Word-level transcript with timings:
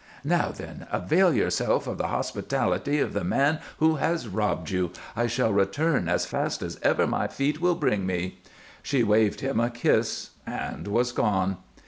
Now, 0.25 0.49
then, 0.49 0.87
avail 0.91 1.31
yourself 1.31 1.85
of 1.85 1.99
the 1.99 2.07
hospitality 2.07 2.99
of 2.99 3.13
the 3.13 3.23
man 3.23 3.59
who 3.77 3.97
has 3.97 4.27
robbed 4.27 4.71
you. 4.71 4.89
I 5.15 5.27
shall 5.27 5.53
return 5.53 6.07
as 6.09 6.25
fast 6.25 6.63
as 6.63 6.79
ever 6.81 7.05
my 7.05 7.27
feet 7.27 7.61
will 7.61 7.75
bring 7.75 8.07
me." 8.07 8.39
She 8.81 9.03
waved 9.03 9.41
him 9.41 9.59
a 9.59 9.69
kiss 9.69 10.31
and 10.43 10.87
was 10.87 11.11
gone. 11.11 11.57